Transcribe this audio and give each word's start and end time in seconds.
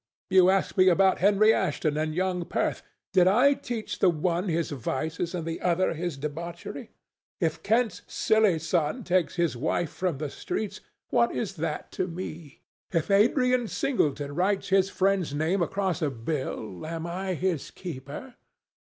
You 0.31 0.49
ask 0.49 0.77
me 0.79 0.87
about 0.87 1.19
Henry 1.19 1.53
Ashton 1.53 1.95
and 1.95 2.15
young 2.15 2.43
Perth. 2.43 2.81
Did 3.13 3.27
I 3.27 3.53
teach 3.53 3.99
the 3.99 4.09
one 4.09 4.47
his 4.49 4.71
vices, 4.71 5.35
and 5.35 5.45
the 5.45 5.61
other 5.61 5.93
his 5.93 6.17
debauchery? 6.17 6.89
If 7.39 7.61
Kent's 7.61 8.01
silly 8.07 8.57
son 8.57 9.03
takes 9.03 9.35
his 9.35 9.55
wife 9.55 9.91
from 9.91 10.17
the 10.17 10.31
streets, 10.31 10.81
what 11.11 11.31
is 11.35 11.55
that 11.57 11.91
to 11.91 12.07
me? 12.07 12.61
If 12.91 13.11
Adrian 13.11 13.67
Singleton 13.67 14.33
writes 14.33 14.69
his 14.69 14.89
friend's 14.89 15.35
name 15.35 15.61
across 15.61 16.01
a 16.01 16.09
bill, 16.09 16.83
am 16.83 17.05
I 17.05 17.35
his 17.35 17.69
keeper? 17.69 18.33